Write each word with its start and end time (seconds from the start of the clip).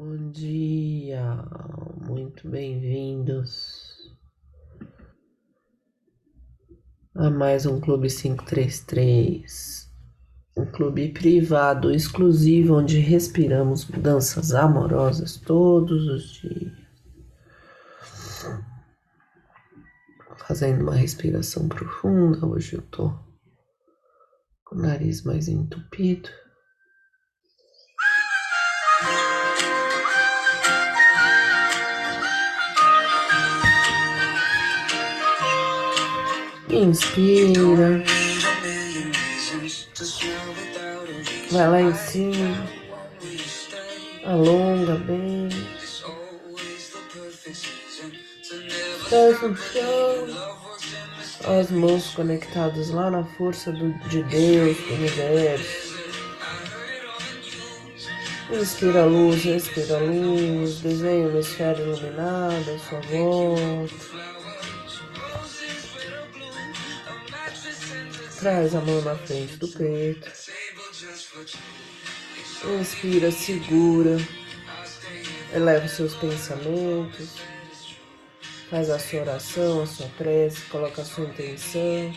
Bom 0.00 0.30
dia, 0.30 1.44
muito 2.06 2.48
bem-vindos 2.48 4.16
a 7.16 7.28
mais 7.28 7.66
um 7.66 7.80
Clube 7.80 8.08
533, 8.08 9.92
um 10.56 10.66
clube 10.66 11.08
privado 11.08 11.90
exclusivo 11.90 12.76
onde 12.76 13.00
respiramos 13.00 13.88
mudanças 13.88 14.54
amorosas 14.54 15.36
todos 15.36 16.06
os 16.06 16.30
dias. 16.30 16.78
Fazendo 20.36 20.82
uma 20.82 20.94
respiração 20.94 21.68
profunda, 21.68 22.46
hoje 22.46 22.76
eu 22.76 22.82
tô 22.82 23.18
com 24.64 24.76
o 24.76 24.80
nariz 24.80 25.24
mais 25.24 25.48
entupido. 25.48 26.28
Inspira. 36.70 38.04
Vai 41.50 41.68
lá 41.68 41.80
em 41.80 41.94
cima. 41.94 42.66
Alonga 44.24 44.96
bem. 44.96 45.48
Pés 49.08 49.42
no 49.42 49.56
chão. 49.56 50.58
As 51.58 51.70
mãos 51.70 52.10
conectadas 52.10 52.90
lá 52.90 53.10
na 53.10 53.24
força 53.24 53.72
do, 53.72 53.92
de 54.08 54.22
Deus, 54.24 54.76
do 54.76 54.94
universo. 54.94 55.88
Inspira 58.50 59.02
a 59.02 59.06
luz, 59.06 59.42
respira 59.44 59.96
a 59.96 60.00
luz, 60.00 60.80
desenha 60.80 61.28
uma 61.28 61.40
esfera 61.40 61.80
iluminada 61.80 62.74
à 62.74 62.78
sua 62.78 63.00
volta. 63.00 64.27
Traz 68.38 68.72
a 68.72 68.80
mão 68.80 69.02
na 69.02 69.16
frente 69.16 69.56
do 69.56 69.66
peito. 69.66 70.30
Inspira, 72.80 73.32
segura. 73.32 74.16
Eleva 75.52 75.88
seus 75.88 76.14
pensamentos. 76.14 77.36
Faz 78.70 78.90
a 78.90 78.98
sua 78.98 79.20
oração, 79.22 79.82
a 79.82 79.86
sua 79.86 80.06
prece, 80.10 80.60
coloca 80.66 81.02
a 81.02 81.04
sua 81.04 81.24
intenção. 81.24 82.14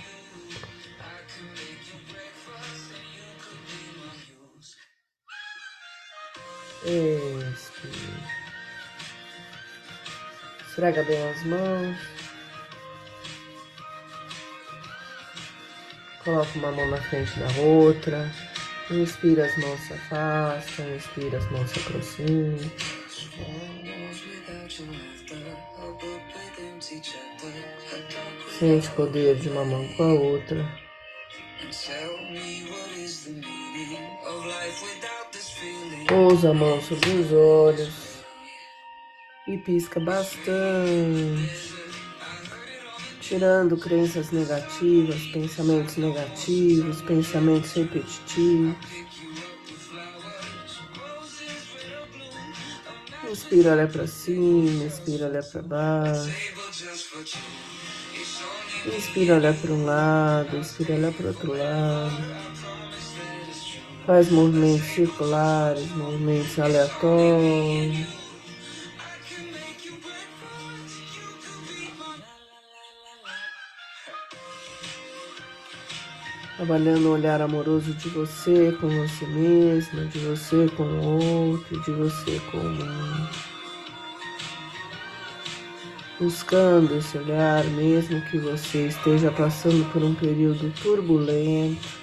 Expira. 6.84 8.42
Esfrega 10.68 11.04
bem 11.04 11.30
as 11.30 11.44
mãos. 11.46 12.11
Coloca 16.24 16.52
uma 16.56 16.72
mão 16.72 16.88
na 16.88 16.98
frente 16.98 17.32
da 17.40 17.48
outra. 17.62 18.32
Inspira, 18.92 19.46
as 19.46 19.58
mãos 19.58 19.80
se 19.80 19.94
afastam. 19.94 20.96
Inspira, 20.96 21.38
as 21.40 21.52
mãos 21.52 21.70
se 21.72 21.80
aproximam. 21.80 22.72
Sente 28.60 28.88
o 28.88 28.92
poder 28.92 29.36
de 29.38 29.50
uma 29.50 29.66
mão 29.66 29.88
com 29.96 30.04
a 30.04 30.14
outra. 30.14 30.82
Pousa 36.08 36.52
a 36.52 36.54
mão 36.54 36.82
sobre 36.82 37.10
os 37.10 37.32
olhos 37.32 38.24
e 39.48 39.58
pisca 39.58 40.00
bastante 40.00 41.81
tirando 43.32 43.78
crenças 43.78 44.30
negativas, 44.32 45.22
pensamentos 45.28 45.96
negativos, 45.96 47.02
pensamentos 47.04 47.72
repetitivos. 47.72 48.76
Inspira, 53.32 53.72
olha 53.72 53.88
para 53.88 54.06
cima, 54.06 54.84
inspira, 54.84 55.28
olha 55.28 55.42
para 55.42 55.62
baixo. 55.62 56.56
Inspira, 58.98 59.36
olha 59.36 59.54
para 59.54 59.72
um 59.72 59.86
lado, 59.86 60.58
inspira, 60.58 60.96
olha 60.96 61.12
para 61.14 61.28
outro 61.28 61.58
lado. 61.58 62.36
Faz 64.06 64.30
movimentos 64.30 64.88
circulares, 64.88 65.90
movimentos 65.92 66.60
aleatórios. 66.60 68.21
Trabalhando 76.62 77.08
o 77.08 77.14
olhar 77.14 77.42
amoroso 77.42 77.92
de 77.96 78.08
você 78.10 78.72
com 78.80 78.88
você 78.88 79.26
mesma, 79.26 80.06
de 80.06 80.20
você 80.20 80.70
com 80.78 80.84
o 80.84 81.50
outro, 81.50 81.82
de 81.82 81.92
você 81.92 82.40
com 82.52 82.58
o 82.58 82.70
mundo. 82.70 83.30
Buscando 86.20 86.96
esse 86.96 87.18
olhar, 87.18 87.64
mesmo 87.64 88.22
que 88.30 88.38
você 88.38 88.86
esteja 88.86 89.32
passando 89.32 89.92
por 89.92 90.04
um 90.04 90.14
período 90.14 90.72
turbulento, 90.84 92.01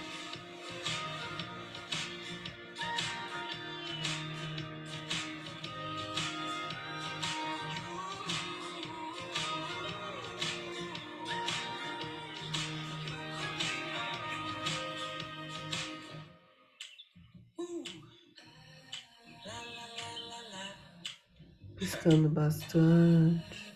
piscando 21.79 22.29
bastante. 22.29 23.69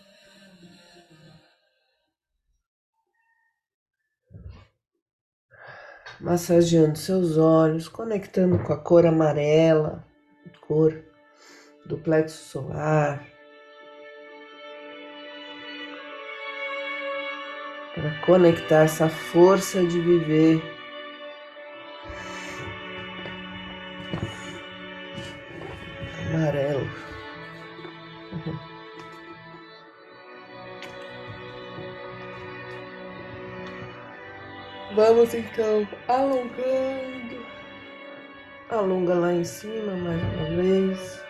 Massageando 6.20 6.98
seus 6.98 7.36
olhos, 7.36 7.88
conectando 7.88 8.58
com 8.62 8.72
a 8.72 8.76
cor 8.76 9.06
amarela, 9.06 10.04
cor 10.72 11.04
do 11.84 11.98
plexo 11.98 12.44
solar. 12.44 13.26
Para 17.94 18.20
conectar 18.24 18.84
essa 18.84 19.08
força 19.08 19.84
de 19.84 20.00
viver 20.00 20.71
Vamos 35.04 35.34
então 35.34 35.84
alongando. 36.06 37.44
Alonga 38.68 39.14
lá 39.14 39.32
em 39.32 39.42
cima 39.42 39.96
mais 39.96 40.22
uma 40.22 40.62
vez. 40.62 41.24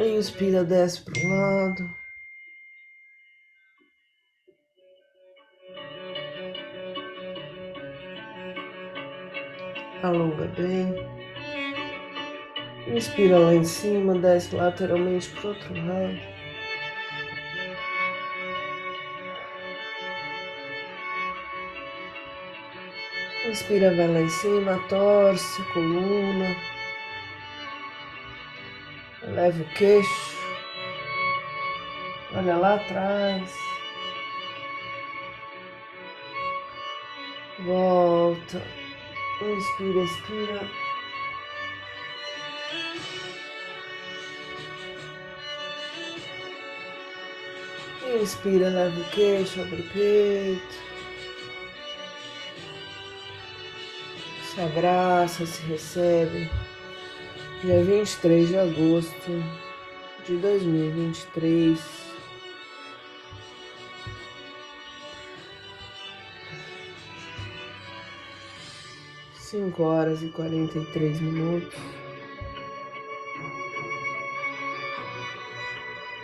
Inspira, 0.00 0.64
desce 0.64 1.04
para 1.04 1.22
um 1.22 1.36
lado. 1.36 1.94
Alonga 10.02 10.46
bem. 10.56 10.94
Inspira 12.86 13.38
lá 13.38 13.54
em 13.54 13.64
cima, 13.64 14.18
desce 14.18 14.56
lateralmente 14.56 15.28
para 15.28 15.50
outro 15.50 15.74
lado. 15.74 16.37
Inspira, 23.48 23.94
vai 23.96 24.06
lá 24.08 24.20
em 24.20 24.28
cima, 24.28 24.78
torce 24.90 25.62
a 25.62 25.72
coluna. 25.72 26.54
Leva 29.22 29.62
o 29.62 29.68
queixo. 29.74 30.36
Olha 32.36 32.56
lá 32.56 32.74
atrás. 32.74 33.50
Volta. 37.60 38.62
Inspira, 39.40 40.04
expira. 40.04 40.70
Inspira, 48.20 48.68
leva 48.68 49.00
o 49.00 49.10
queixo, 49.10 49.62
abre 49.62 49.80
o 49.80 49.88
peito. 49.90 50.87
Se 54.58 54.62
abraça, 54.62 55.46
se 55.46 55.62
recebe. 55.66 56.50
Dia 57.62 57.84
23 57.84 58.48
de 58.48 58.56
agosto 58.58 59.44
de 60.26 60.36
2023. 60.36 61.78
Cinco 69.38 69.84
horas 69.84 70.22
e 70.24 70.28
quarenta 70.28 70.76
e 70.76 70.84
três 70.86 71.20
minutos. 71.20 71.78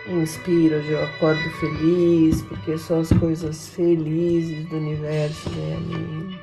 Inspiro, 0.08 0.76
hoje 0.76 0.90
eu 0.90 1.04
acordo 1.04 1.50
feliz, 1.60 2.42
porque 2.42 2.76
só 2.76 2.98
as 2.98 3.10
coisas 3.12 3.68
felizes 3.68 4.68
do 4.68 4.76
universo 4.76 5.48
vêm 5.50 5.76
a 5.76 5.80
mim. 5.80 6.33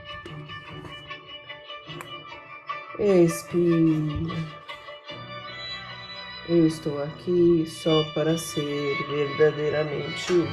Expira. 3.03 4.35
Eu 6.47 6.67
estou 6.67 7.01
aqui 7.01 7.65
só 7.67 8.03
para 8.13 8.37
ser 8.37 8.95
verdadeiramente 9.09 10.31
útil. 10.31 10.47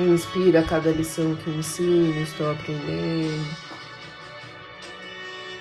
Inspira 0.00 0.64
cada 0.64 0.90
lição 0.90 1.36
que 1.36 1.50
ensino, 1.50 2.20
estou 2.22 2.50
aprendendo. 2.50 3.56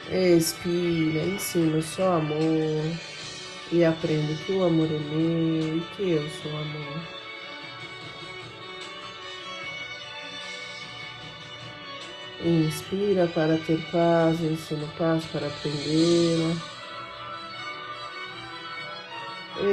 Expira, 0.09 1.25
ensino 1.25 1.79
só 1.83 2.13
amor 2.13 2.91
e 3.71 3.85
aprendo 3.85 4.35
que 4.43 4.51
o 4.51 4.63
amor 4.63 4.87
é 4.87 4.97
meu 4.97 5.77
e 5.77 5.81
que 5.95 6.09
eu 6.09 6.27
sou 6.41 6.57
amor. 6.57 7.22
Inspira 12.45 13.25
para 13.27 13.57
ter 13.57 13.81
paz, 13.89 14.41
ensino 14.41 14.85
paz 14.97 15.23
para 15.27 15.47
aprendê-la. 15.47 16.53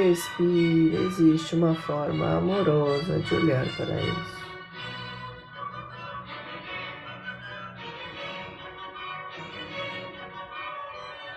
Expira, 0.09 1.01
existe 1.03 1.55
uma 1.55 1.75
forma 1.75 2.37
amorosa 2.37 3.19
de 3.19 3.35
olhar 3.35 3.65
para 3.75 4.01
isso. 4.01 4.41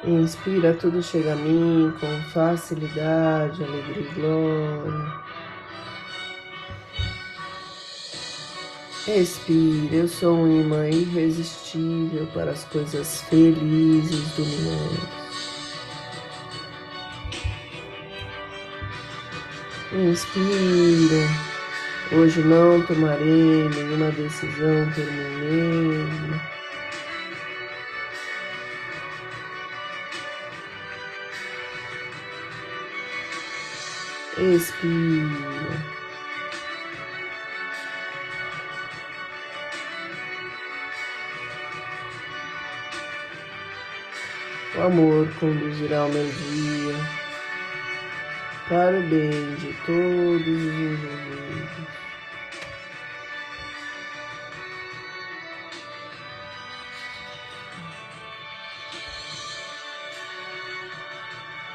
Inspira, 0.04 0.72
tudo 0.74 1.02
chega 1.02 1.32
a 1.32 1.36
mim 1.36 1.92
com 1.98 2.30
facilidade, 2.30 3.64
alegria 3.64 4.02
e 4.02 4.14
glória. 4.14 5.33
Expira, 9.06 9.96
eu 9.96 10.08
sou 10.08 10.34
um 10.34 10.60
imã 10.62 10.88
irresistível 10.88 12.26
para 12.32 12.52
as 12.52 12.64
coisas 12.64 13.20
felizes 13.28 14.30
do 14.32 14.42
universo. 14.42 15.24
Inspira, 19.92 21.28
hoje 22.12 22.40
não 22.44 22.80
tomarei 22.86 23.68
nenhuma 23.68 24.10
decisão 24.10 24.90
por 24.94 25.04
mim 25.04 26.08
mesmo. 26.08 26.40
Expira. 34.38 35.93
O 44.76 44.82
amor 44.82 45.28
conduzirá 45.38 46.04
o 46.04 46.08
meu 46.08 46.26
dia 46.26 46.94
para 48.68 48.98
o 48.98 49.02
bem 49.02 49.54
de 49.54 49.72
todos 49.86 50.46
os 50.46 50.74
envolvidos. 50.74 52.04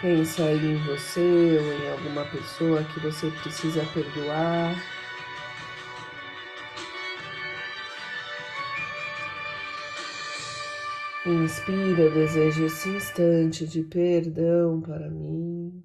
Pensa 0.02 0.44
aí 0.44 0.58
em 0.58 0.78
você 0.86 1.22
ou 1.22 1.74
em 1.74 1.92
alguma 1.92 2.26
pessoa 2.26 2.84
que 2.84 3.00
você 3.00 3.32
precisa 3.42 3.86
perdoar. 3.94 4.76
Inspira, 11.30 12.10
deseja 12.10 12.66
esse 12.66 12.90
instante 12.90 13.68
de 13.68 13.84
perdão 13.84 14.82
para 14.82 15.12
mim. 15.12 15.84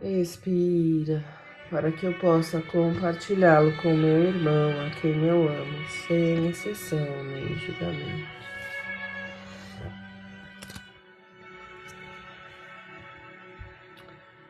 Expira, 0.00 1.24
para 1.72 1.90
que 1.90 2.04
eu 2.04 2.12
possa 2.18 2.60
compartilhá-lo 2.60 3.74
com 3.78 3.96
meu 3.96 4.24
irmão, 4.24 4.86
a 4.86 4.90
quem 5.00 5.24
eu 5.24 5.48
amo, 5.48 5.88
sem 6.06 6.50
exceção 6.50 7.24
nem 7.24 7.56
julgamento. 7.56 8.28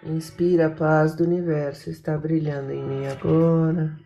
Inspira, 0.05 0.67
a 0.67 0.71
paz 0.71 1.15
do 1.15 1.23
universo 1.23 1.91
está 1.91 2.19
brilhando 2.19 2.73
em 2.73 2.83
mim 2.83 3.07
agora. 3.07 3.97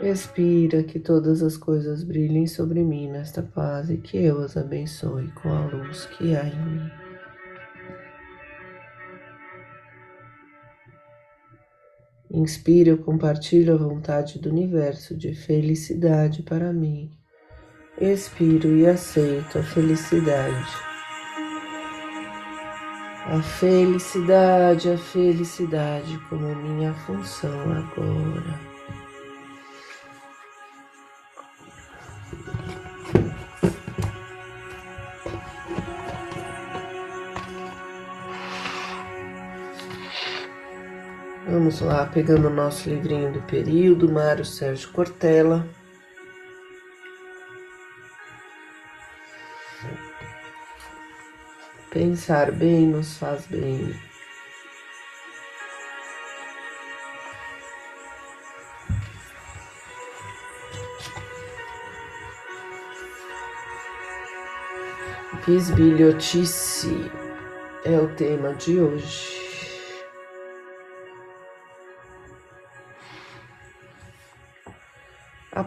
Expira, 0.00 0.82
que 0.82 0.98
todas 0.98 1.40
as 1.40 1.56
coisas 1.56 2.02
brilhem 2.02 2.48
sobre 2.48 2.82
mim 2.82 3.08
nesta 3.08 3.42
paz 3.42 3.90
e 3.90 3.96
que 3.96 4.16
eu 4.16 4.42
as 4.42 4.56
abençoe 4.56 5.28
com 5.40 5.48
a 5.52 5.66
luz 5.66 6.06
que 6.06 6.34
há 6.34 6.44
em 6.46 6.56
mim. 6.56 7.09
Inspiro, 12.40 12.96
compartilho 12.96 13.74
a 13.74 13.76
vontade 13.76 14.38
do 14.38 14.48
universo 14.48 15.14
de 15.14 15.34
felicidade 15.34 16.42
para 16.42 16.72
mim. 16.72 17.10
Expiro 18.00 18.74
e 18.78 18.86
aceito 18.86 19.58
a 19.58 19.62
felicidade. 19.62 20.72
A 23.26 23.42
felicidade, 23.42 24.88
a 24.88 24.96
felicidade 24.96 26.18
como 26.30 26.56
minha 26.56 26.94
função 26.94 27.60
agora. 27.72 28.69
Lá, 41.80 42.04
pegando 42.04 42.48
o 42.48 42.50
nosso 42.50 42.90
livrinho 42.90 43.32
do 43.32 43.40
período, 43.42 44.06
Mário 44.06 44.44
Sérgio 44.44 44.90
Cortella. 44.92 45.66
Pensar 51.90 52.52
bem 52.52 52.86
nos 52.86 53.16
faz 53.16 53.46
bem. 53.46 53.98
Bisbilhotice 65.46 67.10
é 67.86 67.98
o 67.98 68.06
tema 68.14 68.52
de 68.52 68.78
hoje. 68.78 69.39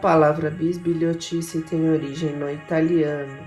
Palavra 0.04 0.50
bisbilhotice 0.50 1.62
tem 1.62 1.90
origem 1.90 2.36
no 2.36 2.52
italiano 2.52 3.42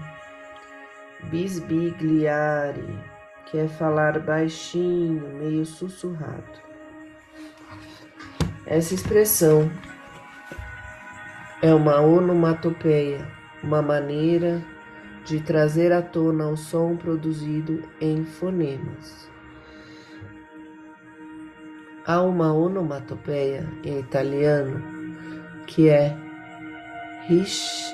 bisbigliare, 1.25 2.99
que 3.45 3.59
é 3.59 3.69
falar 3.69 4.19
baixinho, 4.21 5.29
meio 5.39 5.67
sussurrado. 5.67 6.65
Essa 8.65 8.95
expressão 8.95 9.71
é 11.61 11.75
uma 11.75 12.01
onomatopeia, 12.01 13.29
uma 13.63 13.83
maneira 13.83 14.65
de 15.27 15.41
trazer 15.41 15.93
à 15.93 16.01
tona 16.01 16.49
o 16.49 16.57
som 16.57 16.97
produzido 16.97 17.83
em 18.01 18.25
fonemas. 18.25 19.29
há 22.07 22.23
uma 22.23 22.55
onomatopeia 22.55 23.69
em 23.83 23.99
italiano 23.99 24.81
que 25.67 25.89
é 25.89 26.26
rish, 27.29 27.93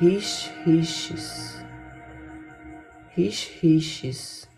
rish, 0.00 0.50
rishes, 0.64 1.62
rish, 3.14 3.50
rishes, 3.60 4.48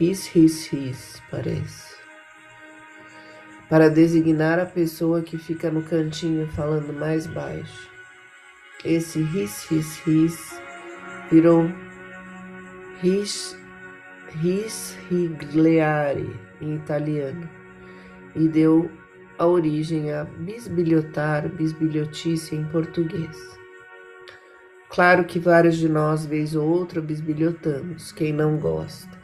ris, 0.00 0.26
ris, 0.28 0.68
ris, 0.68 1.22
parece, 1.30 1.96
para 3.68 3.90
designar 3.90 4.58
a 4.58 4.64
pessoa 4.64 5.20
que 5.20 5.36
fica 5.36 5.70
no 5.70 5.82
cantinho 5.82 6.48
falando 6.52 6.94
mais 6.94 7.26
baixo. 7.26 7.90
Esse 8.82 9.20
ris, 9.20 9.66
ris, 9.68 9.98
ris 10.06 10.60
virou 11.30 11.70
ris, 13.02 13.54
risrigliare 14.40 16.34
em 16.62 16.76
italiano 16.76 17.46
e 18.34 18.48
deu 18.48 18.90
a 19.38 19.46
origem 19.46 20.12
a 20.12 20.24
bisbilhotar, 20.24 21.48
bisbilhotice 21.48 22.54
em 22.54 22.64
português. 22.64 23.36
Claro 24.88 25.24
que 25.24 25.38
vários 25.38 25.76
de 25.76 25.88
nós, 25.88 26.24
vez 26.24 26.54
ou 26.54 26.68
outra, 26.68 27.00
bisbilhotamos, 27.00 28.12
quem 28.12 28.32
não 28.32 28.56
gosta. 28.56 29.16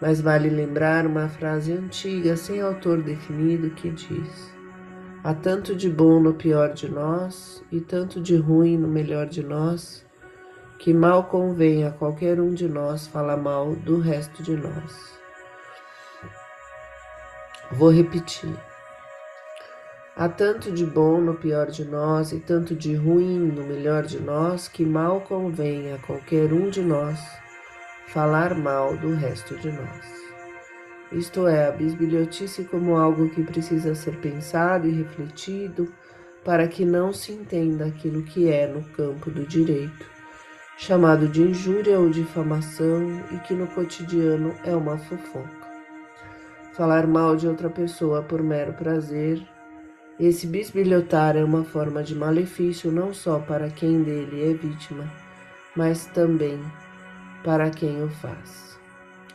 Mas 0.00 0.20
vale 0.20 0.50
lembrar 0.50 1.06
uma 1.06 1.28
frase 1.28 1.72
antiga, 1.72 2.36
sem 2.36 2.60
autor 2.60 3.02
definido, 3.02 3.70
que 3.70 3.90
diz: 3.90 4.54
Há 5.24 5.32
tanto 5.32 5.74
de 5.74 5.88
bom 5.88 6.20
no 6.20 6.34
pior 6.34 6.74
de 6.74 6.88
nós 6.88 7.64
e 7.72 7.80
tanto 7.80 8.20
de 8.20 8.36
ruim 8.36 8.76
no 8.76 8.88
melhor 8.88 9.26
de 9.26 9.42
nós 9.42 10.04
que 10.78 10.92
mal 10.92 11.24
convém 11.24 11.84
a 11.84 11.90
qualquer 11.90 12.38
um 12.38 12.52
de 12.52 12.68
nós 12.68 13.06
falar 13.06 13.36
mal 13.36 13.74
do 13.74 13.98
resto 13.98 14.42
de 14.42 14.56
nós. 14.56 15.18
Vou 17.72 17.90
repetir. 17.90 18.54
Há 20.16 20.30
tanto 20.30 20.72
de 20.72 20.86
bom 20.86 21.20
no 21.20 21.34
pior 21.34 21.66
de 21.66 21.84
nós 21.84 22.32
e 22.32 22.40
tanto 22.40 22.74
de 22.74 22.94
ruim 22.94 23.38
no 23.38 23.62
melhor 23.64 24.04
de 24.04 24.18
nós 24.18 24.66
que 24.66 24.82
mal 24.82 25.20
convém 25.20 25.92
a 25.92 25.98
qualquer 25.98 26.54
um 26.54 26.70
de 26.70 26.80
nós 26.80 27.20
falar 28.08 28.54
mal 28.54 28.96
do 28.96 29.14
resto 29.14 29.54
de 29.56 29.70
nós. 29.70 30.16
Isto 31.12 31.46
é, 31.46 31.68
a 31.68 31.70
bisbilhotice 31.70 32.64
como 32.64 32.96
algo 32.96 33.28
que 33.28 33.42
precisa 33.42 33.94
ser 33.94 34.16
pensado 34.20 34.88
e 34.88 35.02
refletido 35.02 35.92
para 36.42 36.66
que 36.66 36.86
não 36.86 37.12
se 37.12 37.32
entenda 37.32 37.84
aquilo 37.84 38.22
que 38.22 38.50
é 38.50 38.66
no 38.66 38.82
campo 38.92 39.30
do 39.30 39.44
direito 39.46 40.16
chamado 40.78 41.28
de 41.28 41.42
injúria 41.42 41.98
ou 41.98 42.08
difamação 42.08 43.20
e 43.32 43.38
que 43.40 43.52
no 43.52 43.66
cotidiano 43.66 44.54
é 44.64 44.74
uma 44.74 44.96
fofoca. 44.96 45.66
Falar 46.72 47.06
mal 47.06 47.36
de 47.36 47.46
outra 47.46 47.68
pessoa 47.70 48.22
por 48.22 48.42
mero 48.42 48.72
prazer, 48.74 49.46
esse 50.18 50.46
bisbilhotar 50.46 51.36
é 51.36 51.44
uma 51.44 51.62
forma 51.62 52.02
de 52.02 52.14
malefício 52.14 52.90
não 52.90 53.12
só 53.12 53.38
para 53.38 53.68
quem 53.68 54.02
dele 54.02 54.50
é 54.50 54.54
vítima, 54.54 55.04
mas 55.76 56.06
também 56.06 56.58
para 57.44 57.68
quem 57.68 58.02
o 58.02 58.08
faz. 58.08 58.78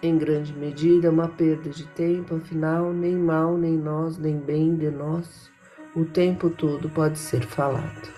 Em 0.01 0.17
grande 0.17 0.51
medida, 0.53 1.11
uma 1.11 1.27
perda 1.27 1.69
de 1.69 1.85
tempo, 1.89 2.35
afinal, 2.35 2.91
nem 2.91 3.15
mal, 3.15 3.55
nem 3.55 3.77
nós, 3.77 4.17
nem 4.17 4.39
bem 4.39 4.75
de 4.75 4.89
nós, 4.89 5.51
o 5.95 6.03
tempo 6.03 6.49
todo 6.49 6.89
pode 6.89 7.19
ser 7.19 7.45
falado. 7.45 8.09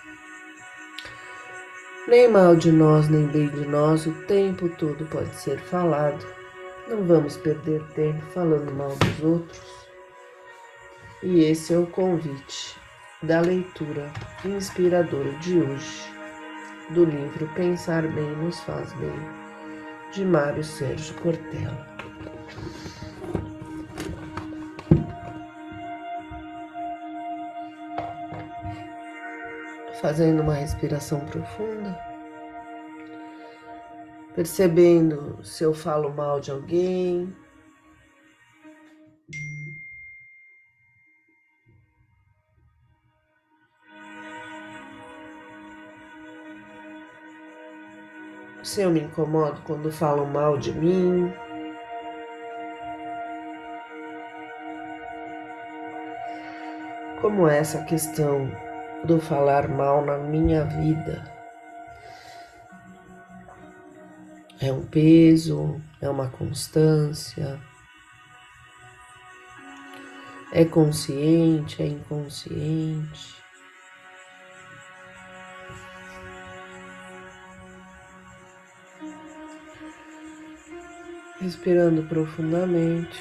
Nem 2.07 2.29
mal 2.29 2.55
de 2.55 2.71
nós, 2.71 3.09
nem 3.09 3.27
bem 3.27 3.49
de 3.49 3.65
nós, 3.65 4.05
o 4.05 4.13
tempo 4.25 4.69
todo 4.69 5.05
pode 5.05 5.35
ser 5.35 5.59
falado. 5.59 6.25
Não 6.87 7.03
vamos 7.03 7.35
perder 7.35 7.83
tempo 7.93 8.21
falando 8.33 8.71
mal 8.73 8.95
dos 8.95 9.23
outros. 9.23 9.82
E 11.25 11.45
esse 11.45 11.73
é 11.73 11.77
o 11.77 11.87
convite 11.87 12.77
da 13.21 13.39
leitura 13.39 14.11
inspiradora 14.43 15.31
de 15.39 15.57
hoje, 15.57 16.03
do 16.89 17.05
livro 17.05 17.47
Pensar 17.55 18.05
Bem 18.09 18.29
Nos 18.35 18.59
Faz 18.59 18.91
Bem, 18.93 19.15
de 20.11 20.25
Mário 20.25 20.63
Sérgio 20.63 21.15
Cortella. 21.21 21.93
fazendo 30.01 30.41
uma 30.41 30.53
respiração 30.53 31.21
profunda, 31.21 31.97
percebendo 34.35 35.39
se 35.41 35.63
eu 35.63 35.73
falo 35.73 36.13
mal 36.13 36.41
de 36.41 36.51
alguém. 36.51 37.33
Se 48.73 48.81
eu 48.81 48.89
me 48.89 49.01
incomodo 49.01 49.61
quando 49.65 49.91
falam 49.91 50.25
mal 50.25 50.57
de 50.57 50.73
mim. 50.73 51.31
Como 57.21 57.47
é 57.47 57.59
essa 57.59 57.83
questão 57.83 58.49
do 59.03 59.19
falar 59.19 59.69
mal 59.69 60.03
na 60.03 60.17
minha 60.17 60.65
vida. 60.65 61.23
É 64.59 64.73
um 64.73 64.83
peso, 64.83 65.79
é 66.01 66.09
uma 66.09 66.29
constância, 66.29 67.59
é 70.51 70.65
consciente, 70.65 71.83
é 71.83 71.85
inconsciente. 71.85 73.42
Respirando 81.43 82.03
profundamente. 82.03 83.19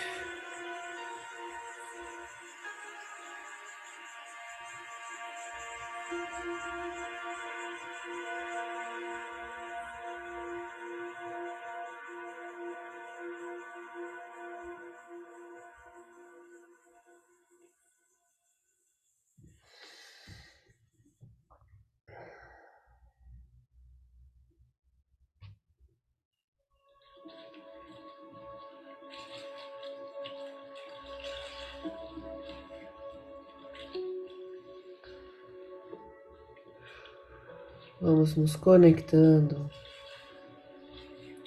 Vamos 38.02 38.34
nos 38.34 38.56
conectando 38.56 39.70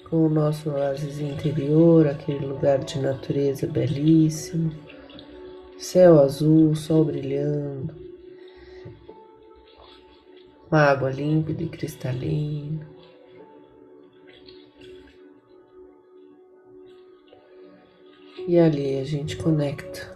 com 0.08 0.24
o 0.24 0.28
nosso 0.30 0.70
oásis 0.70 1.20
interior, 1.20 2.06
aquele 2.06 2.46
lugar 2.46 2.78
de 2.78 2.98
natureza 2.98 3.66
belíssimo, 3.66 4.72
céu 5.78 6.18
azul, 6.18 6.74
sol 6.74 7.04
brilhando, 7.04 7.94
uma 10.70 10.80
água 10.80 11.10
límpida 11.10 11.62
e 11.62 11.68
cristalina. 11.68 12.88
E 18.48 18.58
ali 18.58 18.98
a 18.98 19.04
gente 19.04 19.36
conecta 19.36 20.15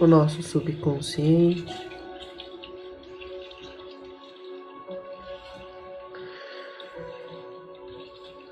o 0.00 0.06
nosso 0.06 0.42
subconsciente. 0.42 1.90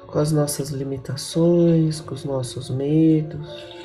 Com 0.07 0.19
as 0.19 0.33
nossas 0.33 0.71
limitações, 0.71 2.01
com 2.01 2.15
os 2.15 2.25
nossos 2.25 2.71
medos. 2.71 3.78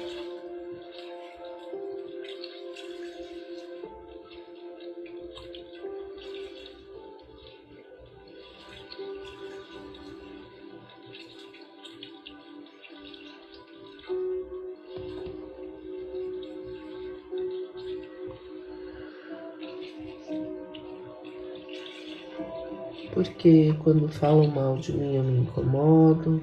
Porque 23.43 23.73
quando 23.83 24.07
falam 24.07 24.47
mal 24.47 24.77
de 24.77 24.93
mim 24.93 25.17
eu 25.17 25.23
me 25.25 25.39
incomodo. 25.39 26.41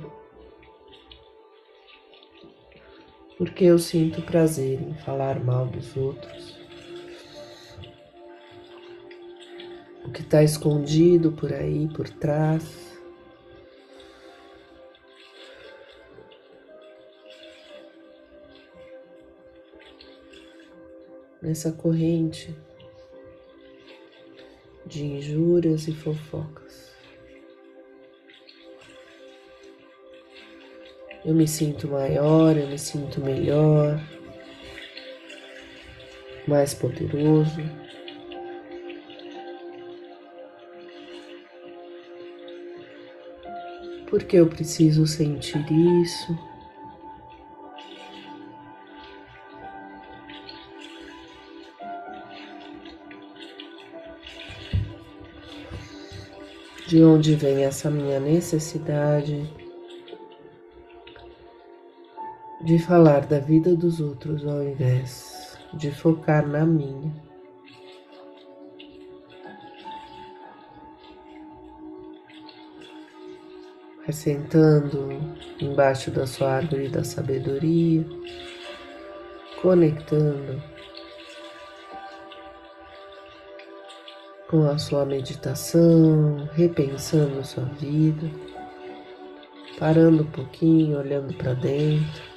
Porque 3.39 3.65
eu 3.65 3.79
sinto 3.79 4.21
prazer 4.21 4.83
em 4.83 4.93
falar 4.93 5.43
mal 5.43 5.65
dos 5.65 5.97
outros. 5.97 6.61
O 10.05 10.11
que 10.13 10.21
está 10.21 10.43
escondido 10.43 11.33
por 11.33 11.55
aí, 11.55 11.89
por 11.89 12.07
trás. 12.07 12.91
nessa 21.41 21.73
corrente 21.73 22.55
de 24.85 25.03
injúrias 25.03 25.89
e 25.89 25.95
fofocas. 25.95 26.90
Eu 31.23 31.35
me 31.35 31.47
sinto 31.47 31.87
maior, 31.87 32.57
eu 32.57 32.67
me 32.67 32.79
sinto 32.79 33.21
melhor, 33.21 34.01
mais 36.49 36.73
poderoso. 36.73 37.61
Porque 44.09 44.37
eu 44.37 44.47
preciso 44.47 45.07
sentir 45.07 45.65
isso. 46.03 46.39
De 56.89 57.05
onde 57.05 57.37
vem 57.37 57.65
essa 57.65 57.91
minha 57.91 58.19
necessidade 58.19 59.60
de 62.71 62.79
falar 62.79 63.27
da 63.27 63.41
vida 63.41 63.75
dos 63.75 63.99
outros 63.99 64.47
ao 64.47 64.63
invés 64.63 65.59
de 65.75 65.91
focar 65.91 66.47
na 66.47 66.65
minha? 66.65 67.13
Vai 73.99 74.13
sentando 74.13 75.09
embaixo 75.61 76.13
da 76.13 76.29
sua 76.29 76.59
árvore 76.59 76.89
da 76.89 77.03
sabedoria, 77.03 78.07
conectando 79.61 80.63
com 84.49 84.63
a 84.71 84.79
sua 84.79 85.05
meditação, 85.05 86.49
repensando 86.53 87.45
sua 87.45 87.65
vida, 87.65 88.31
parando 89.77 90.23
um 90.23 90.31
pouquinho, 90.31 91.01
olhando 91.01 91.35
para 91.35 91.53
dentro. 91.55 92.30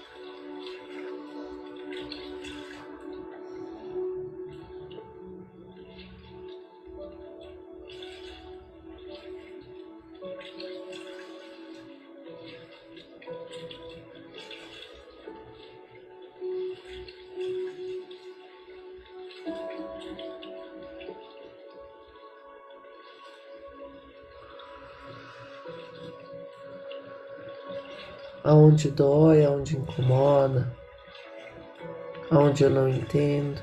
Aonde 28.43 28.91
dói, 28.91 29.45
aonde 29.45 29.77
incomoda, 29.77 30.71
aonde 32.29 32.63
eu 32.63 32.69
não 32.69 32.89
entendo. 32.89 33.61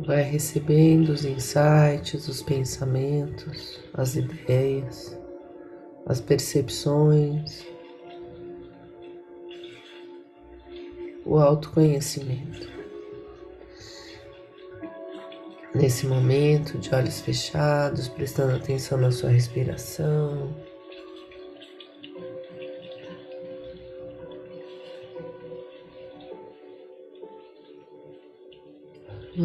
Vai 0.00 0.22
recebendo 0.22 1.10
os 1.10 1.24
insights, 1.24 2.28
os 2.28 2.42
pensamentos, 2.42 3.80
as 3.94 4.16
ideias, 4.16 5.18
as 6.04 6.20
percepções, 6.20 7.64
o 11.24 11.38
autoconhecimento. 11.38 12.68
Nesse 15.74 16.06
momento, 16.06 16.78
de 16.78 16.94
olhos 16.94 17.20
fechados, 17.20 18.08
prestando 18.08 18.56
atenção 18.56 18.98
na 18.98 19.10
sua 19.10 19.30
respiração. 19.30 20.54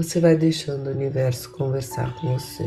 Você 0.02 0.20
vai 0.20 0.36
deixando 0.36 0.88
o 0.88 0.90
universo 0.90 1.52
conversar 1.52 2.16
com 2.16 2.34
você. 2.34 2.64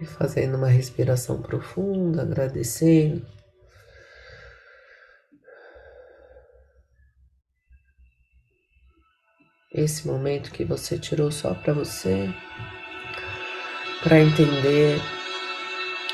E 0.00 0.06
fazendo 0.06 0.56
uma 0.56 0.68
respiração 0.68 1.42
profunda, 1.42 2.22
agradecendo 2.22 3.37
esse 9.78 10.06
momento 10.06 10.50
que 10.50 10.64
você 10.64 10.98
tirou 10.98 11.30
só 11.30 11.54
para 11.54 11.72
você, 11.72 12.28
para 14.02 14.20
entender 14.20 15.00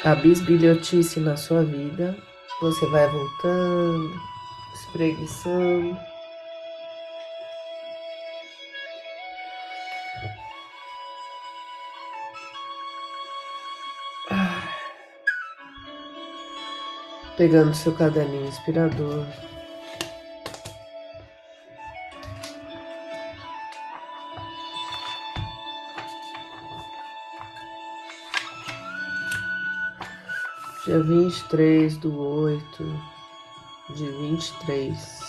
a 0.05 0.14
bisbilhotice 0.14 1.18
na 1.20 1.37
sua 1.37 1.64
vida, 1.64 2.16
você 2.61 2.87
vai 2.87 3.09
voltando, 3.09 4.11
espreguiçando. 4.74 5.96
Pegando 17.37 17.74
seu 17.74 17.92
caderninho 17.92 18.46
inspirador. 18.46 19.27
Dia 30.94 31.02
23 31.02 31.96
do 31.96 32.20
8 32.20 33.02
de 33.96 34.07
23. 34.07 35.20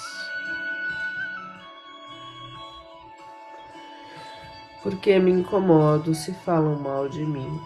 Porque 4.84 5.18
me 5.18 5.32
incomodo 5.32 6.14
se 6.14 6.32
falam 6.34 6.76
mal 6.76 7.10
de 7.10 7.26
mim. 7.26 7.60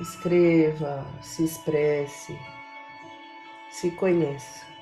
Escreva, 0.00 1.06
se 1.20 1.44
expresse, 1.44 2.38
se 3.70 3.90
conheça. 3.90 4.73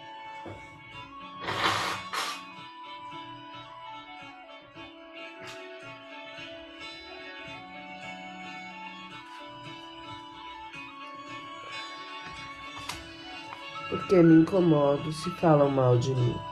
Porque 14.12 14.22
me 14.22 14.42
incomodo 14.42 15.10
se 15.10 15.30
falam 15.30 15.70
mal 15.70 15.98
de 15.98 16.14
mim. 16.14 16.51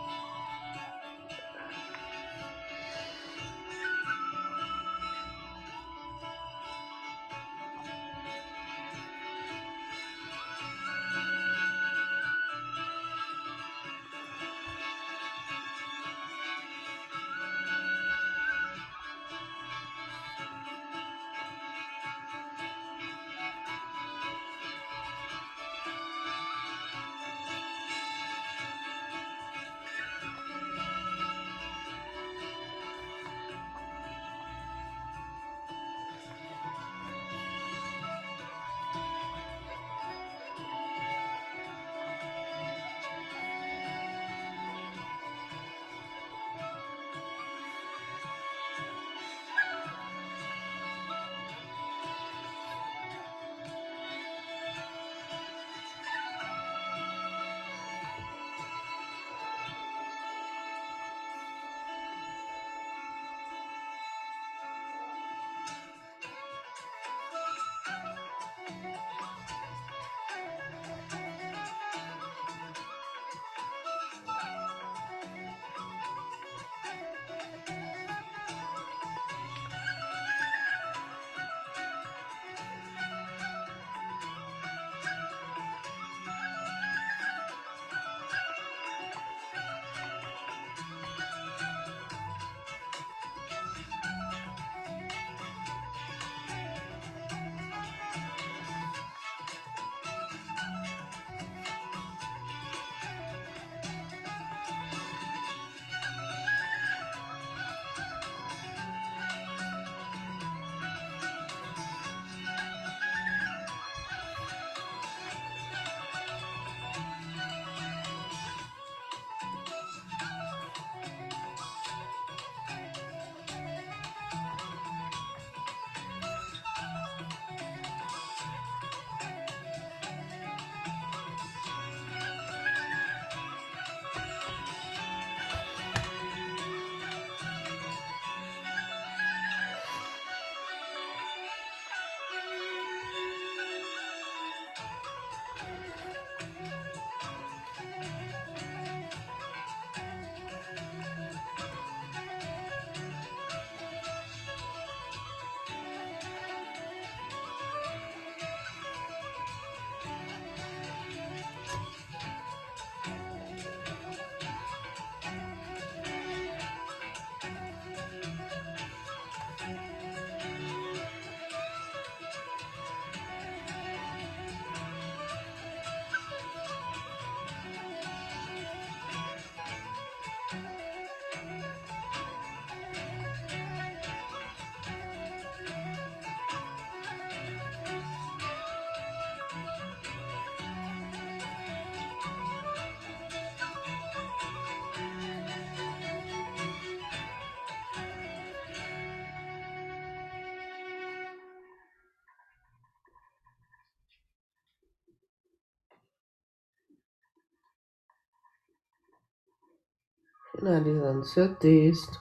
Finalizando 210.61 211.25
seu 211.25 211.55
texto. 211.57 212.21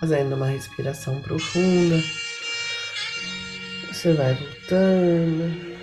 Fazendo 0.00 0.34
uma 0.34 0.46
respiração 0.46 1.22
profunda. 1.22 1.96
Você 3.88 4.12
vai 4.12 4.34
voltando. 4.34 5.75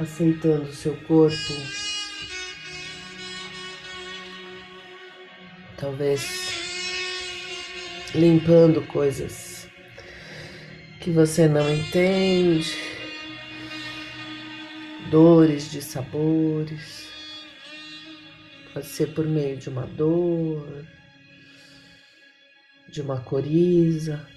Aceitando 0.00 0.72
seu 0.72 0.96
corpo. 1.02 1.54
Talvez 5.76 6.48
limpando 8.14 8.82
coisas 8.86 9.68
que 11.00 11.10
você 11.10 11.48
não 11.48 11.72
entende, 11.72 12.76
dores 15.10 15.70
de 15.70 15.80
sabores. 15.82 17.08
Pode 18.72 18.86
ser 18.86 19.14
por 19.14 19.26
meio 19.26 19.56
de 19.56 19.68
uma 19.68 19.86
dor, 19.86 20.84
de 22.88 23.00
uma 23.00 23.20
coriza, 23.20 24.28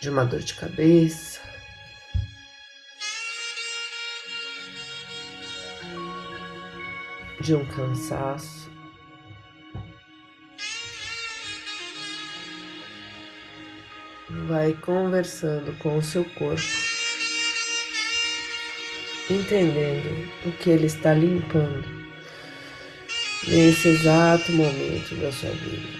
de 0.00 0.08
uma 0.08 0.24
dor 0.24 0.40
de 0.40 0.54
cabeça. 0.54 1.29
De 7.50 7.56
um 7.56 7.64
cansaço. 7.64 8.70
Vai 14.46 14.72
conversando 14.74 15.76
com 15.78 15.98
o 15.98 16.02
seu 16.02 16.24
corpo, 16.24 16.62
entendendo 19.28 20.30
o 20.46 20.52
que 20.52 20.70
ele 20.70 20.86
está 20.86 21.12
limpando 21.12 21.88
nesse 23.48 23.88
exato 23.88 24.52
momento 24.52 25.16
da 25.16 25.32
sua 25.32 25.50
vida. 25.50 25.98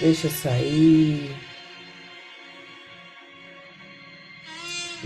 Deixa 0.00 0.30
sair. 0.30 1.47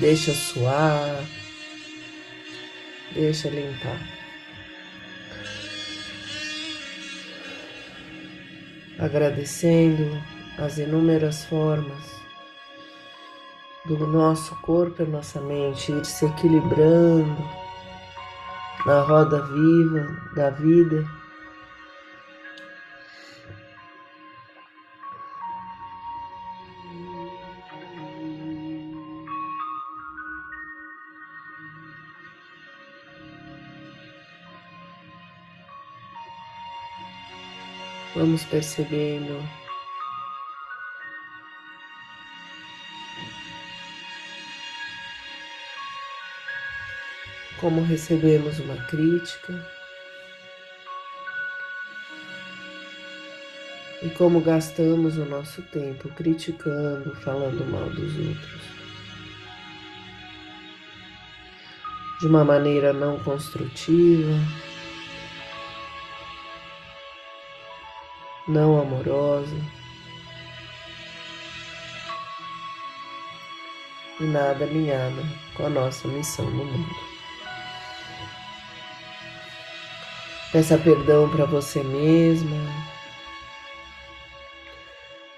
Deixa 0.02 0.34
suar. 0.34 1.24
Deixa 3.14 3.48
limpar. 3.48 4.00
Agradecendo 8.98 10.20
as 10.58 10.78
inúmeras 10.78 11.44
formas 11.44 12.20
do 13.86 13.96
nosso 14.08 14.56
corpo 14.56 15.04
e 15.04 15.06
nossa 15.06 15.40
mente 15.40 15.92
ir 15.92 16.04
se 16.04 16.26
equilibrando 16.26 17.48
na 18.84 19.02
roda 19.02 19.40
viva 19.40 20.32
da 20.34 20.50
vida 20.50 21.06
Vamos 38.32 38.46
percebendo 38.46 39.46
como 47.60 47.82
recebemos 47.82 48.58
uma 48.58 48.76
crítica 48.86 49.52
e 54.02 54.08
como 54.16 54.40
gastamos 54.40 55.18
o 55.18 55.26
nosso 55.26 55.60
tempo 55.64 56.08
criticando, 56.08 57.14
falando 57.16 57.70
mal 57.70 57.90
dos 57.90 58.16
outros. 58.16 58.62
De 62.18 62.26
uma 62.28 62.42
maneira 62.42 62.94
não 62.94 63.18
construtiva. 63.18 64.61
Não 68.46 68.80
amorosa 68.80 69.56
e 74.20 74.24
nada 74.24 74.64
alinhada 74.64 75.22
com 75.54 75.66
a 75.66 75.70
nossa 75.70 76.08
missão 76.08 76.44
no 76.50 76.64
mundo. 76.64 77.12
Peça 80.52 80.76
perdão 80.76 81.28
para 81.30 81.46
você 81.46 81.82
mesma. 81.82 82.56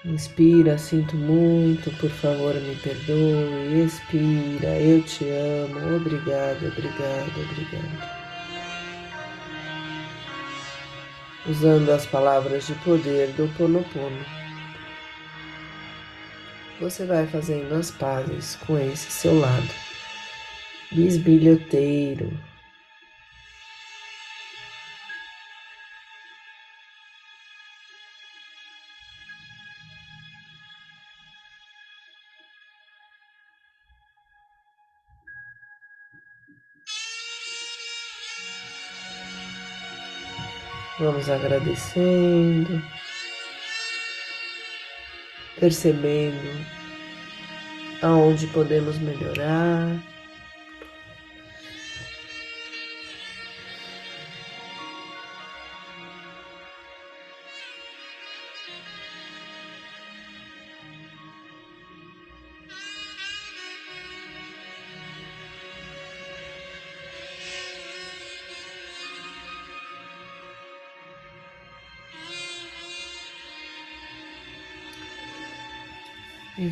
Inspira, 0.03 0.77
sinto 0.77 1.15
muito, 1.15 1.89
por 1.97 2.11
favor, 2.11 2.53
me 2.53 2.75
perdoe. 2.75 3.85
Expira, 3.85 4.79
eu 4.79 5.01
te 5.01 5.25
amo. 5.29 5.95
Obrigada, 5.95 6.67
obrigada, 6.67 7.31
obrigada. 7.39 8.14
Usando 11.47 11.89
as 11.91 12.05
palavras 12.05 12.67
de 12.67 12.73
poder 12.75 13.29
do 13.33 13.47
Ponopono. 13.57 14.25
Você 16.79 17.05
vai 17.05 17.25
fazendo 17.27 17.73
as 17.73 17.91
pazes 17.91 18.57
com 18.65 18.77
esse 18.77 19.09
seu 19.09 19.39
lado 19.39 19.85
bisbilhoteiro. 20.91 22.31
Vamos 40.97 41.29
agradecendo, 41.29 42.81
percebendo 45.59 46.65
aonde 48.01 48.47
podemos 48.47 48.97
melhorar. 48.99 50.14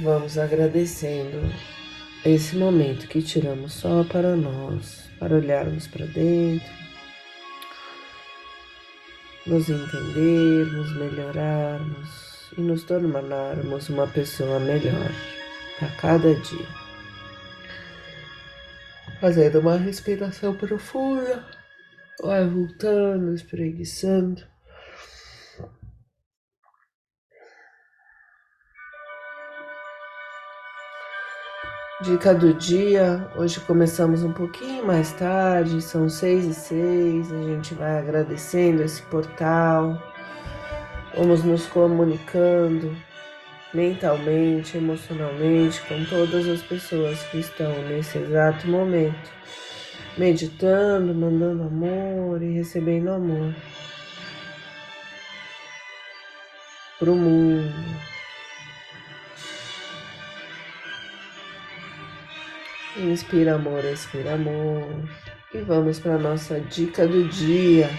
Vamos 0.03 0.37
agradecendo 0.37 1.39
esse 2.25 2.57
momento 2.57 3.07
que 3.07 3.21
tiramos 3.21 3.73
só 3.73 4.03
para 4.03 4.35
nós, 4.35 5.09
para 5.17 5.35
olharmos 5.35 5.87
para 5.87 6.05
dentro, 6.05 6.67
nos 9.47 9.69
entendermos, 9.69 10.93
melhorarmos 10.97 12.51
e 12.57 12.61
nos 12.61 12.83
tornarmos 12.83 13.89
uma 13.89 14.05
pessoa 14.07 14.59
melhor 14.59 15.11
a 15.81 15.87
cada 16.01 16.35
dia. 16.35 16.67
Fazendo 19.21 19.61
uma 19.61 19.77
respiração 19.77 20.53
profunda, 20.53 21.45
vai 22.21 22.45
voltando, 22.45 23.33
espreguiçando. 23.33 24.52
Dica 32.03 32.33
do 32.33 32.53
dia, 32.53 33.29
hoje 33.33 33.61
começamos 33.61 34.23
um 34.23 34.33
pouquinho 34.33 34.85
mais 34.85 35.13
tarde, 35.13 35.81
são 35.81 36.09
seis 36.09 36.43
e 36.43 36.53
seis, 36.53 37.31
a 37.31 37.41
gente 37.43 37.73
vai 37.73 37.97
agradecendo 37.97 38.83
esse 38.83 39.01
portal, 39.03 39.97
vamos 41.15 41.45
nos 41.45 41.65
comunicando 41.67 42.93
mentalmente, 43.73 44.75
emocionalmente 44.75 45.81
com 45.83 46.03
todas 46.03 46.45
as 46.45 46.61
pessoas 46.61 47.23
que 47.27 47.37
estão 47.37 47.71
nesse 47.87 48.17
exato 48.17 48.67
momento, 48.67 49.31
meditando, 50.17 51.15
mandando 51.15 51.63
amor 51.63 52.43
e 52.43 52.51
recebendo 52.51 53.11
amor. 53.11 53.55
Para 56.99 57.11
o 57.11 57.15
mundo 57.15 57.92
Inspira 62.95 63.55
amor, 63.55 63.83
expira 63.85 64.35
amor. 64.35 64.87
E 65.51 65.61
vamos 65.61 65.99
para 65.99 66.15
nossa 66.19 66.59
dica 66.59 67.07
do 67.07 67.27
dia. 67.27 67.89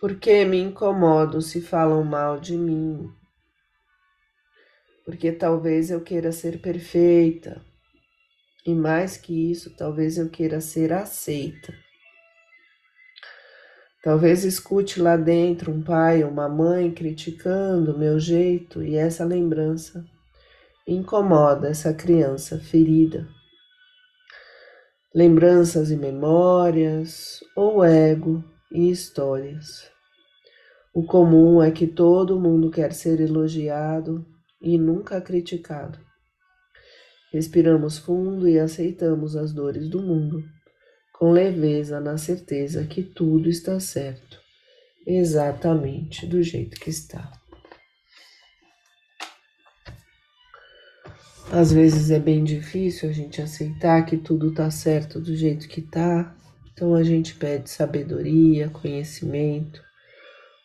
Porque 0.00 0.44
me 0.44 0.60
incomodo 0.60 1.42
se 1.42 1.60
falam 1.60 2.04
mal 2.04 2.38
de 2.38 2.56
mim? 2.56 3.12
Porque 5.04 5.32
talvez 5.32 5.90
eu 5.90 6.00
queira 6.00 6.30
ser 6.30 6.60
perfeita. 6.60 7.64
E 8.64 8.74
mais 8.76 9.16
que 9.16 9.50
isso, 9.50 9.76
talvez 9.76 10.18
eu 10.18 10.30
queira 10.30 10.60
ser 10.60 10.92
aceita. 10.92 11.85
Talvez 14.06 14.44
escute 14.44 15.02
lá 15.02 15.16
dentro 15.16 15.72
um 15.72 15.82
pai 15.82 16.22
ou 16.22 16.30
uma 16.30 16.48
mãe 16.48 16.92
criticando 16.92 17.90
o 17.90 17.98
meu 17.98 18.20
jeito 18.20 18.80
e 18.80 18.94
essa 18.94 19.24
lembrança 19.24 20.06
incomoda 20.86 21.66
essa 21.66 21.92
criança 21.92 22.56
ferida. 22.56 23.26
Lembranças 25.12 25.90
e 25.90 25.96
memórias, 25.96 27.40
ou 27.56 27.82
ego 27.82 28.44
e 28.70 28.92
histórias. 28.92 29.90
O 30.94 31.04
comum 31.04 31.60
é 31.60 31.72
que 31.72 31.88
todo 31.88 32.38
mundo 32.38 32.70
quer 32.70 32.92
ser 32.92 33.20
elogiado 33.20 34.24
e 34.62 34.78
nunca 34.78 35.20
criticado. 35.20 35.98
Respiramos 37.32 37.98
fundo 37.98 38.48
e 38.48 38.56
aceitamos 38.56 39.34
as 39.34 39.52
dores 39.52 39.88
do 39.88 40.00
mundo 40.00 40.44
com 41.18 41.30
leveza 41.32 41.98
na 41.98 42.18
certeza 42.18 42.84
que 42.84 43.02
tudo 43.02 43.48
está 43.48 43.80
certo 43.80 44.38
exatamente 45.06 46.26
do 46.26 46.42
jeito 46.42 46.78
que 46.78 46.90
está. 46.90 47.32
Às 51.50 51.72
vezes 51.72 52.10
é 52.10 52.18
bem 52.18 52.42
difícil 52.42 53.08
a 53.08 53.12
gente 53.12 53.40
aceitar 53.40 54.04
que 54.04 54.16
tudo 54.16 54.52
tá 54.52 54.70
certo 54.70 55.20
do 55.20 55.34
jeito 55.34 55.68
que 55.68 55.80
tá, 55.80 56.36
então 56.72 56.94
a 56.94 57.02
gente 57.02 57.34
pede 57.36 57.70
sabedoria, 57.70 58.68
conhecimento, 58.68 59.82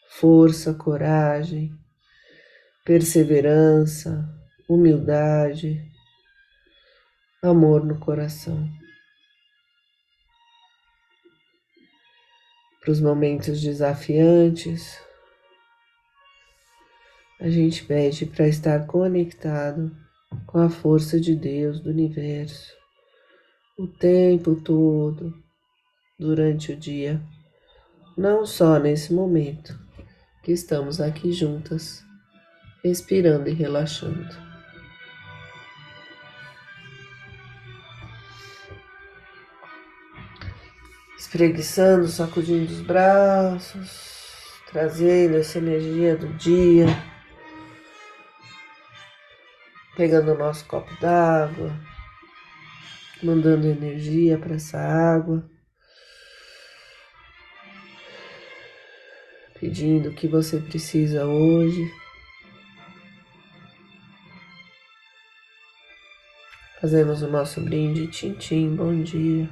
força, 0.10 0.74
coragem, 0.74 1.72
perseverança, 2.84 4.28
humildade, 4.68 5.82
amor 7.44 7.86
no 7.86 8.00
coração. 8.00 8.81
Para 12.82 12.92
os 12.92 13.00
momentos 13.00 13.62
desafiantes, 13.62 15.00
a 17.40 17.50
gente 17.50 17.86
pede 17.86 18.26
para 18.26 18.48
estar 18.48 18.86
conectado 18.88 19.96
com 20.46 20.60
a 20.60 20.70
força 20.70 21.20
de 21.20 21.36
Deus 21.36 21.80
do 21.80 21.90
universo 21.90 22.82
o 23.78 23.88
tempo 23.88 24.56
todo, 24.56 25.34
durante 26.20 26.72
o 26.72 26.78
dia, 26.78 27.20
não 28.16 28.46
só 28.46 28.78
nesse 28.78 29.12
momento 29.12 29.76
que 30.44 30.52
estamos 30.52 31.02
aqui 31.02 31.32
juntas, 31.32 32.04
respirando 32.84 33.50
e 33.50 33.54
relaxando. 33.54 34.51
Espreguiçando, 41.32 42.10
sacudindo 42.10 42.70
os 42.70 42.82
braços, 42.82 44.52
trazendo 44.70 45.38
essa 45.38 45.60
energia 45.60 46.14
do 46.14 46.28
dia 46.34 46.88
pegando 49.96 50.34
o 50.34 50.38
nosso 50.38 50.66
copo 50.66 50.94
d'água, 51.00 51.74
mandando 53.24 53.66
energia 53.66 54.38
para 54.38 54.56
essa 54.56 54.78
água, 54.78 55.50
pedindo 59.58 60.10
o 60.10 60.14
que 60.14 60.28
você 60.28 60.60
precisa 60.60 61.26
hoje. 61.26 61.90
Fazemos 66.82 67.22
o 67.22 67.30
nosso 67.30 67.62
brinde, 67.62 68.08
tintim, 68.08 68.76
bom 68.76 69.02
dia. 69.02 69.48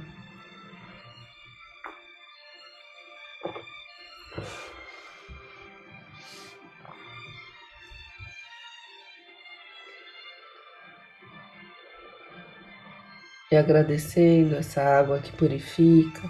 E 13.50 13.56
agradecendo 13.56 14.54
essa 14.54 14.80
água 14.82 15.18
que 15.18 15.32
purifica, 15.32 16.22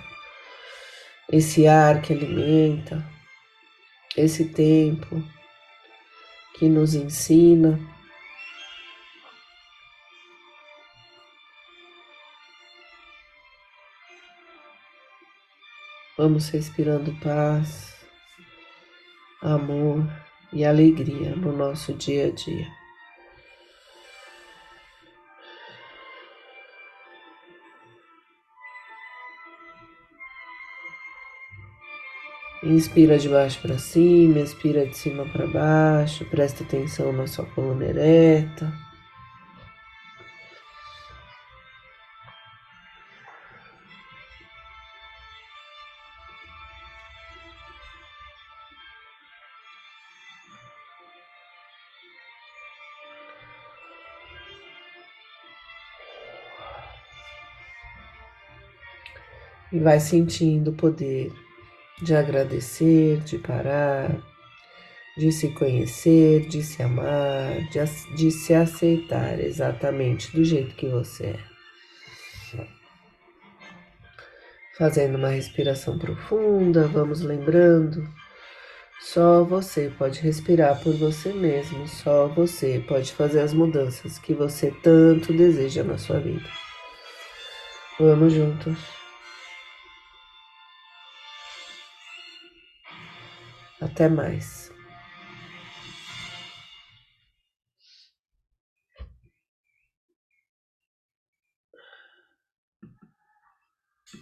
esse 1.30 1.66
ar 1.66 2.00
que 2.00 2.12
alimenta, 2.12 3.06
esse 4.16 4.46
tempo 4.46 5.22
que 6.58 6.68
nos 6.68 6.94
ensina. 6.94 7.78
Vamos 16.16 16.48
respirando 16.48 17.18
paz, 17.20 17.94
amor 19.42 20.06
e 20.52 20.64
alegria 20.64 21.34
no 21.36 21.52
nosso 21.52 21.94
dia 21.94 22.26
a 22.26 22.30
dia. 22.30 22.79
Inspira 32.62 33.18
de 33.18 33.26
baixo 33.26 33.58
para 33.62 33.78
cima, 33.78 34.40
expira 34.40 34.84
de 34.84 34.94
cima 34.94 35.24
para 35.24 35.46
baixo, 35.46 36.26
presta 36.26 36.62
atenção 36.62 37.10
na 37.10 37.26
sua 37.26 37.46
coluna 37.46 37.86
ereta. 37.86 38.70
E 59.72 59.78
vai 59.78 59.98
sentindo 59.98 60.72
o 60.72 60.74
poder 60.74 61.32
de 62.02 62.14
agradecer, 62.14 63.18
de 63.20 63.38
parar, 63.38 64.16
de 65.16 65.30
se 65.32 65.48
conhecer, 65.50 66.46
de 66.48 66.62
se 66.62 66.82
amar, 66.82 67.54
de, 67.70 68.14
de 68.16 68.30
se 68.30 68.54
aceitar 68.54 69.38
exatamente 69.40 70.32
do 70.32 70.44
jeito 70.44 70.74
que 70.74 70.86
você 70.86 71.26
é. 71.26 71.50
Fazendo 74.80 75.18
uma 75.18 75.28
respiração 75.28 75.98
profunda, 75.98 76.88
vamos 76.88 77.20
lembrando. 77.20 78.02
Só 79.02 79.44
você 79.44 79.92
pode 79.98 80.20
respirar 80.20 80.80
por 80.82 80.94
você 80.94 81.34
mesmo, 81.34 81.86
só 81.86 82.28
você 82.28 82.82
pode 82.88 83.12
fazer 83.12 83.40
as 83.40 83.52
mudanças 83.52 84.18
que 84.18 84.32
você 84.32 84.70
tanto 84.82 85.34
deseja 85.34 85.84
na 85.84 85.98
sua 85.98 86.18
vida. 86.18 86.48
Vamos 87.98 88.32
juntos. 88.32 88.99
Até 93.80 94.08
mais. 94.08 94.69